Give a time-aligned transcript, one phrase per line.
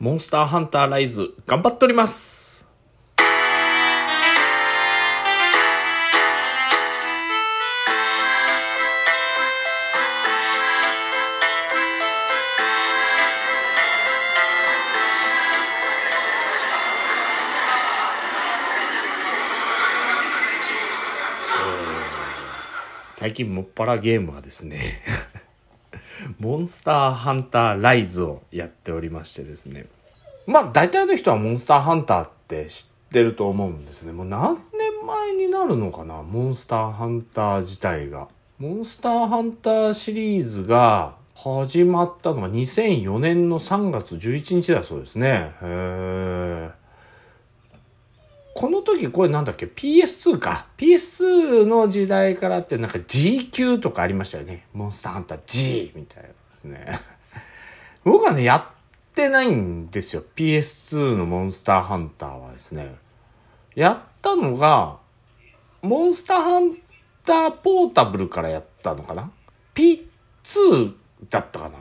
[0.00, 2.64] モンスターハンターライズ頑張っております。
[23.08, 25.02] 最近もっぱらゲームはですね
[26.38, 29.86] モンスターハンターライズをやっておりましてですね。
[30.46, 34.12] まあ大体の人はモンスターハンターって知ってると思うんですね。
[34.12, 36.22] もう何年前になるのかな？
[36.22, 38.28] モンスターハンター自体が。
[38.58, 45.52] モンスターハンターシリーズが始まったのが2004年の3月11日だそうですね。
[45.62, 46.77] へー
[48.58, 50.66] この時これなんだっけ ?PS2 か。
[50.78, 54.66] PS2 の時代からってなんか G 級とかありましたよね。
[54.74, 56.88] モンスターハンター G みたいなですね。
[58.02, 58.64] 僕はね、やっ
[59.14, 60.24] てないんですよ。
[60.34, 62.96] PS2 のモンスターハンターはですね。
[63.76, 64.96] やったのが、
[65.80, 66.76] モンスターハン
[67.24, 69.30] ターポータブルからやったのかな
[69.76, 70.94] ?P2
[71.30, 71.78] だったかな？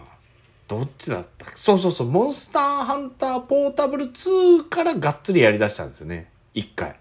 [0.67, 1.45] どっちだった？
[1.49, 2.07] そうそうそう。
[2.11, 6.29] モンスターハンターポータブル2からがっつりやりだしたんですよね。
[6.57, 6.95] 一回。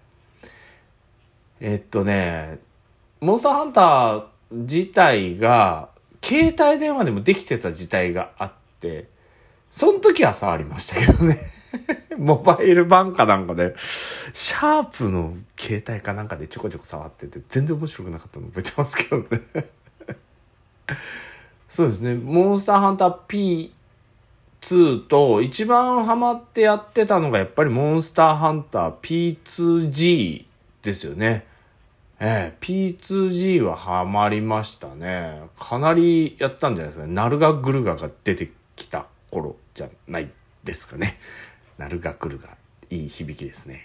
[1.59, 2.59] えっとね、
[3.19, 5.89] モンスターハンター自体が、
[6.23, 9.09] 携帯電話でもできてた時代があって、
[9.71, 11.39] その時は触りましたけどね。
[12.17, 13.75] モバイル版かなんかで、
[14.31, 19.27] シャープの携帯かなんかでちょこちょこ触ってて、全然面白くなかったの覚えてますけどね。
[21.67, 22.13] そうですね。
[22.13, 23.73] モンスターハンター P
[24.67, 30.45] 2と一番ハマってやってたのがやっぱりモンスターハンター P2G
[30.81, 31.45] ですよね。
[32.19, 35.41] ええ、P2G はハマりましたね。
[35.57, 37.13] かなりやったんじゃないですかね。
[37.13, 40.29] ナルガグルガが出てきた頃じゃない
[40.65, 41.17] ですかね。
[41.77, 42.49] ナルガグルガ。
[42.89, 43.81] いい響きですね。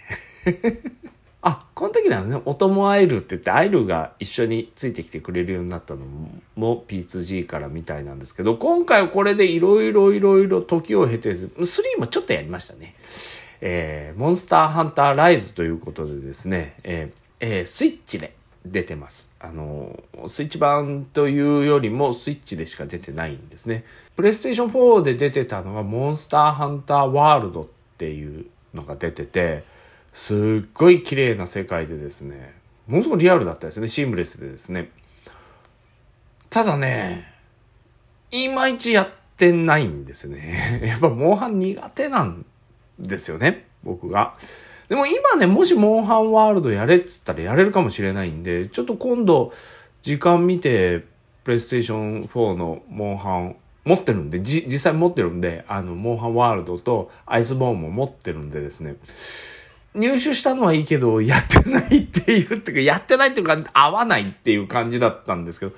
[1.45, 2.41] あ、この時なんですね。
[2.45, 6.05] お供アイルって言って、アイルが一緒についてきてくれるようになったの
[6.55, 12.95] も P2G からみたいなんですけど、今回はこれでいろいろいろいろ時を経て、3もちょっとやりましたね。
[13.59, 18.33] えー、モンスターハンターライズということでですね、えー、えー、スイッチで
[18.65, 19.29] 出てます。
[19.41, 23.83] あの、スイッチ版というよりもスイッチでしか出てないんですね。
[24.15, 27.67] プレイステーション4で出てたのがモンスターハンターワールドっ
[27.97, 29.65] ていうのが出てて、
[30.13, 32.53] すっごい綺麗な世界でですね、
[32.87, 33.87] ものすごくリアルだったですね。
[33.87, 34.91] シームレスでですね。
[36.49, 37.27] ただね、
[38.29, 40.81] いまいちやってないんですよね。
[40.85, 42.45] やっぱモンハン苦手なん
[42.99, 43.65] ですよね。
[43.83, 44.35] 僕が。
[44.87, 49.51] でも今ね、もしモンハンワールドやれっつったらやれるかもしれないんで、ちょっと今度
[50.03, 51.05] 時間見て、
[51.43, 58.95] プレイステーション4のモンハン持ってるんで、実際持ってるんで、あの、モンハンワールドとアイスボーンも持ってるんでですね、
[59.95, 65.73] 入手したのはいいけど、やってないっていう、ってか、やってないっていうか、合わないっていう感じだったんですけど、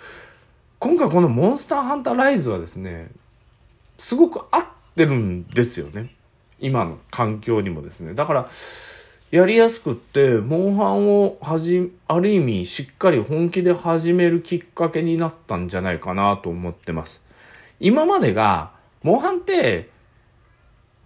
[0.80, 3.10] 今回このモンスターハンターライズはですね、
[3.98, 4.66] すごく合っ
[4.96, 6.14] てるんですよね。
[6.60, 8.14] 今の環境にもですね。
[8.14, 8.50] だから、
[9.32, 17.22] やりやすくって、モンハンをはじ、ある意味しっかり本気で始めるきっかけになったんじゃないかなと思ってます。
[17.80, 18.72] 今までが、
[19.04, 19.90] モンハンって、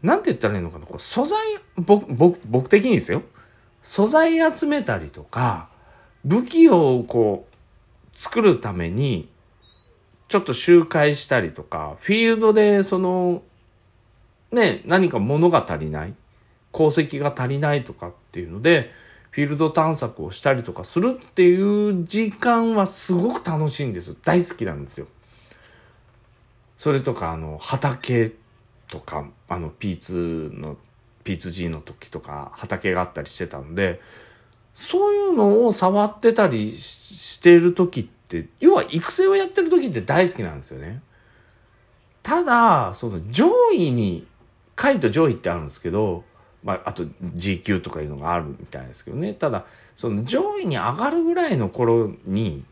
[0.02, 1.38] なんて言ったらいいのかな素材、
[1.76, 3.24] 僕、僕、僕的にですよ。
[3.82, 5.70] 素材集めたりとか、
[6.26, 7.56] 武器をこう、
[8.14, 9.30] 作るために、
[10.28, 13.42] ちょっと周回したりとか、フィールドでその、
[14.52, 16.14] ね、何か物が足りない、
[16.72, 18.92] 鉱石が足りないとかっていうので、
[19.32, 24.16] フィールド探索をしたりとかするっていう時間はすごく楽しいんですよ。
[24.24, 25.08] 大好きなんですよ。
[26.78, 28.32] それとか、あの、畑
[28.90, 30.78] とか、あの P2 の
[31.24, 34.02] P2G の時とか畑があったりしてたんで、
[34.74, 41.02] そういうのを触ってたりしてる時って、要は育成をやってる時って大好きなんですよね。
[42.24, 44.28] ただ、その上位に、
[44.76, 46.24] 下位と上位ってあるんですけど、
[46.64, 47.06] まあ、あと
[47.36, 49.34] G 級とかいうのがあるみたいですけどね。
[49.34, 49.66] ただ、
[49.96, 52.64] その上位に上がるぐらいの頃に、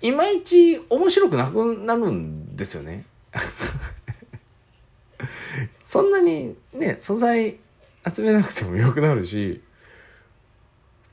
[0.00, 3.04] いまいち面白くなくなるんですよね。
[5.88, 7.56] そんなにね、素材
[8.06, 9.62] 集めなくてもよくなるし、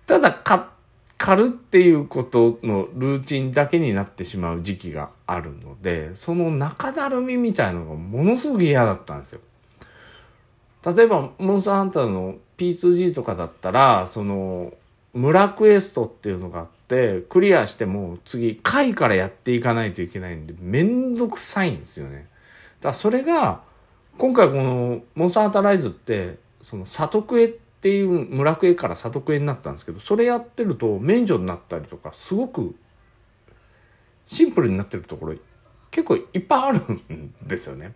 [0.05, 0.73] ただか、
[1.17, 9.39] 狩るっていうことのルーチンだけになってしまう時期があるので、その中だるみみたいのがものすごく嫌だったんですよ。
[10.93, 14.73] 例えば、モンスターハンターの P2G とかだったら、その、
[15.13, 22.27] 村クエストっていうのがあって、クリアしても次、回からやっていかないといけないんで、めんどくさいんですよね。
[22.81, 23.63] だからそれが、
[24.17, 32.75] 今回このモンスターハンターライズってその里クエっていう村クエから里クエになったんですけどそれやってると免除になったりとかすごく
[34.25, 35.35] シンプルになってるところ
[35.91, 37.93] 結構いっぱいあるんですよね。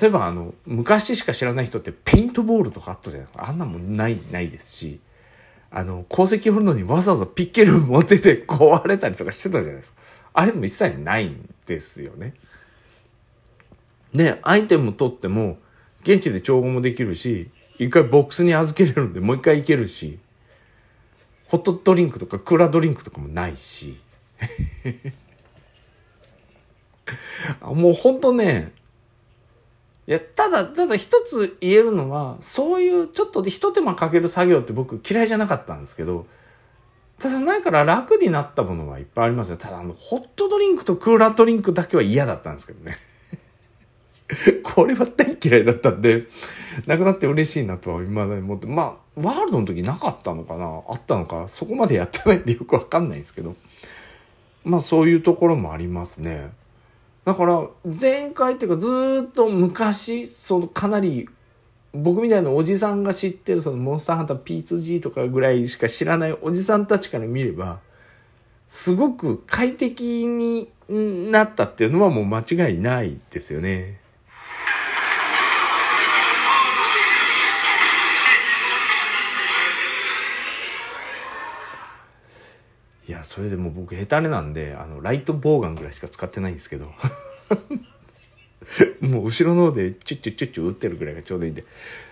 [0.00, 3.26] 例えばあの昔しか知らない人ってペイントボールとかあったじゃない？
[3.26, 5.00] ですかあんなもんないないですし
[5.70, 10.00] あの鉱石掘るのにわざわざピッケル持ってて壊れたりとかしてたじゃないですか
[10.34, 12.34] あれでも一切ないんですよね。
[14.12, 15.58] でアイテム取っても
[16.02, 20.18] 現地で調合もできるし一回ボックスに預けれるんでもう一回行けるし
[21.46, 24.00] ホットドリンクとかクーラードリンクとかもないし
[27.60, 28.72] もうほんとね
[30.06, 36.26] いや、ただ、ただ一つ言えるのは、そういうちょっとで一手間かける作業って僕嫌いじゃなかったんですけど、
[37.20, 39.56] ただ前から楽になったものはいっぱいありますよ。
[39.56, 42.96] ただあの、ホットドリンクとクーラードリンクだけは嫌だったんですけどね。
[44.62, 46.26] これは大嫌いだったんで、
[46.86, 53.54] なくなって嬉しいなとは未だに思って、まあ、ワールドの時なかったのかなあったのかそこまでやってないんでよくわかんないですけど。
[54.64, 56.50] まあそういうところもありますね。
[57.24, 61.28] だから前回っていうかずっと昔そのかなり
[61.94, 67.78] 僕みたいなおじさんが知ってるそのモンスターハンター P2G とかぐらいしか知らないおじさんたちから見れば
[68.66, 74.00] すごく快適になったっていうのはもう間違いないですよね。
[83.12, 86.90] いやそれでも僕下手なんであのライトボウガンぐらいしか使ってないんですけど。
[89.02, 91.62] もう後ろの方でチュッチュッチュッチュ打ってるぐらいがちょうどいいんで。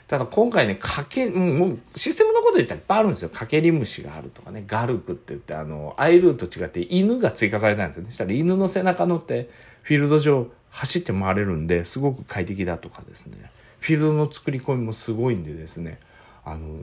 [0.06, 3.30] ただ今回ねかけもうシステムのこと言ったらいっぱいあるんですよ。
[3.30, 4.64] かけり虫があるとかね。
[4.66, 8.10] ガルクって言ってあのアイルーと違って犬が追加されたんですよね。
[8.10, 9.48] したら犬の背中乗って
[9.84, 13.50] フィールド上走って回れるんですごく快適だとかですね。
[13.78, 15.98] フィールドの作り込みもすごいんでですね。
[16.44, 16.80] あの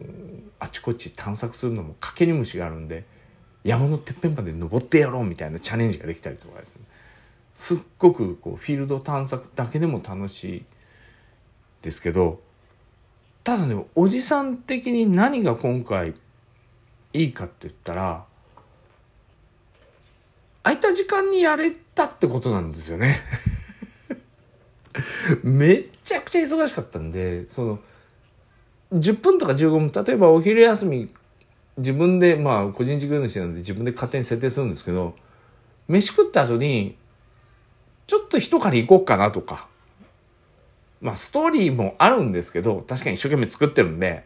[0.60, 3.06] あちこち探索するのもかけり虫があるんで
[3.68, 6.84] 山のてっぺんまで登ってやろうみたいなチャレンジができたりとかですね。
[7.54, 10.66] すっごくこうフィールド探索だけでも楽しい
[11.81, 12.40] ですけど
[13.44, 16.14] ただねおじさん的に何が今回
[17.14, 18.24] いいかって言ったら
[20.64, 23.19] 空いた時間にやれたってことなんですよね。
[25.44, 27.80] めっちゃくちゃ忙しかったんでその
[28.94, 31.10] 10分とか15分例えばお昼休み
[31.77, 35.15] 自分でまあ個人事業主なんで自分で勝手に設定するんですけど
[35.88, 36.97] 飯食った後に
[38.07, 39.68] ちょっと一狩り行こうかなとか
[41.01, 44.25] まあストーリーもあるんですけど確かに一生懸命作ってるんで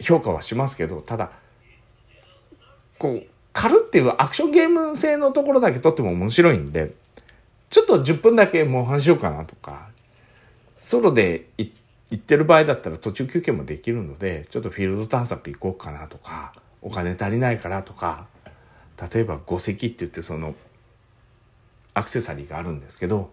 [0.00, 1.30] 評価はしますけどただ
[2.98, 6.94] こう狩るっていうアクションゲーム性のところだけとっても面白いんで
[7.68, 9.88] ちょっと10分だけモンハンしようかなとか
[10.78, 18.26] ソロで行って行ってる場合だったら途中休憩もできるのでちょっとフィールド探索行こうかなとかお金足りないからとか
[19.12, 20.54] 例えば五石って言ってその
[21.94, 23.30] アクセサリーがあるんですけど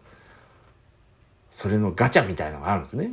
[1.51, 3.11] それのガチャみたいのがあるんですね。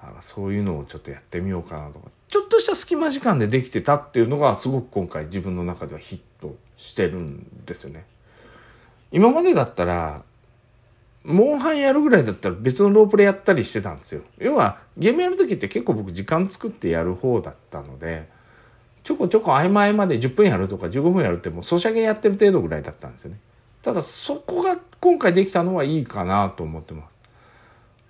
[0.00, 2.08] だからそういうのをちょっとやってみようかなとか。
[2.26, 8.06] ちょっとした隙間時間でできてたっていうのがすごく今回自分の中ではヒットしてるんですよね。
[9.10, 10.22] 今までだったら
[11.24, 14.22] モンハンやるぐらいだったら別のロープレやったりしてたんですよ。
[14.38, 18.28] 要はゲームやる時って結構僕時間作ってやる方だったので
[19.02, 23.38] ちょこちょこ合間合間で10分やるとか15分やるってもうソシャゲやってる程度ぐらいだったんですよね。
[23.82, 27.12] ただそこが今回できたのはいいかなと思ってます。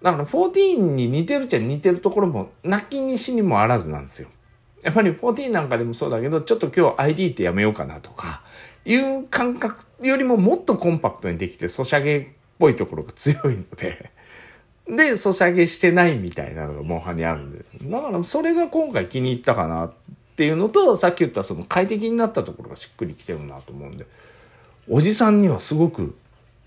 [0.02, 4.28] だから14に似てるっちゃ似てるところも泣きにしにもあらずなんですよ。
[4.82, 8.42] やっぱり14なんかでもそうだけどちょっと今日 ID ってやめようかなとか
[8.84, 14.10] いう感覚よりももっとコンパクトにできてソシャゲぽいところが強いので、
[14.88, 17.76] で、ソシャゲしてないみたいなのがモンハンにあるんです。
[17.82, 19.92] だからそれが今回気に入ったかなっ
[20.36, 24.06] ていうのと、さっき言ったその快適になったところがしっくりきてるなと思うんで、
[24.88, 26.16] おじさんにはすごく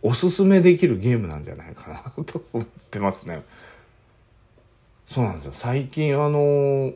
[0.02, 3.44] おすすめできるゲームなんじゃないかなと思ってますね。
[5.08, 5.52] そうなんですよ。
[5.54, 6.94] 最近あの、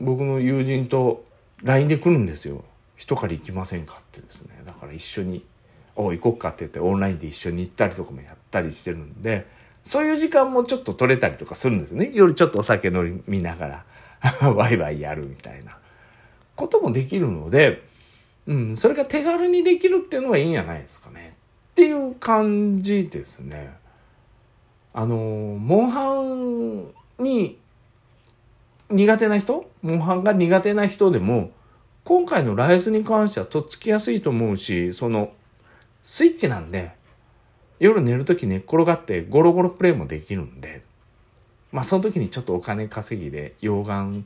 [0.00, 1.24] 僕の友人と
[1.62, 2.64] LINE で来るんですよ。
[2.96, 3.98] 一狩り行きませんか？
[4.00, 4.60] ってですね。
[4.64, 5.44] だから一緒に
[5.96, 9.46] お行こうかって言ってオンラインで一緒に行ったりとかもやったりしてるんで
[9.82, 12.10] そういう時間もちょっと取れたりとかするんですね。
[12.12, 13.84] 夜ちょっとお酒飲みながら
[14.52, 15.78] ワイワイやるみたいな。
[16.56, 17.82] こともできるので、
[18.46, 21.36] うん、それが手軽にできるっていうのがいいんじゃないですかね。
[21.70, 23.76] っていう感じですね。
[24.92, 27.58] あのモンハンに
[28.90, 29.70] 苦手な人？
[29.82, 31.50] モンハンが苦手な人でも
[32.02, 35.32] 今回のライズに関してはとっつきやすいと思うしその
[36.08, 36.92] スイッチなんで、
[37.80, 40.84] 夜寝るとき寝っ転がってゴロゴロプレイもできるんで、
[41.72, 44.22] まあその時にちょっとお金稼ぎで溶岩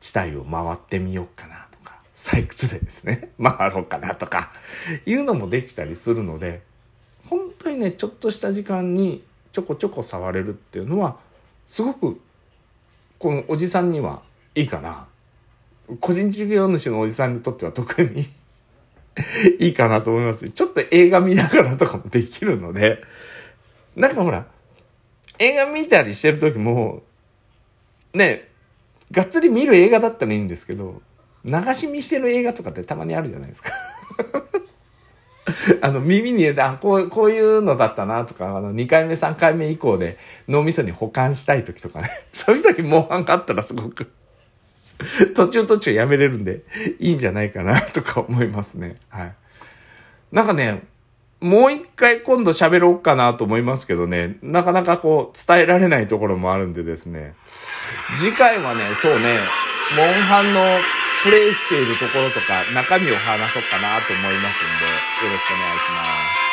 [0.00, 4.50] 地帯を回ってみようかなとか、採掘でですね、 回ろうかなとか、
[5.04, 6.62] いうのもできたりするので、
[7.28, 11.18] 本当にね、ちょっとした時間にちょこちょこ触れるっていうのは、
[11.66, 12.18] すごく、
[13.18, 14.22] このおじさんには
[14.54, 15.06] いいかな。
[16.00, 18.26] 個人事業主のおじさんにとっては特に
[19.60, 20.48] いいかなと思います。
[20.50, 23.02] ちょっと映画見ながらとかもできるので、
[23.96, 24.46] なんかほら、
[25.38, 27.02] 映画見たりしてる時も、
[28.12, 28.48] ね、
[29.10, 31.02] がっつり見る映画だったらいいんですけど、
[31.44, 33.70] 流し見してる映画とかってたまにあるじゃないですか
[35.82, 40.18] あの、耳に入れて、あ、こう、こういうのだったなとか、あの、2回目、3回目以降で
[40.48, 42.08] 脳みそに保管したい時とかね。
[42.32, 44.10] そういう時、モンハンがあったらすごく
[45.34, 46.62] 途中途中やめれるんで、
[46.98, 48.96] いいんじゃないかなとか思いますね。
[49.08, 49.34] はい。
[50.32, 50.82] なんかね、
[51.40, 57.34] もう一回今度喋ろうかなと思いますけどね、なかなかこう伝えられないところもあるんでですね、
[58.16, 59.38] 次回はね、そうね、
[59.96, 60.60] モンハンの
[61.22, 64.68] プレイしているところとか中身を話そうかなと思いますん
[65.20, 66.04] で、よろしくお願いしま
[66.40, 66.43] す。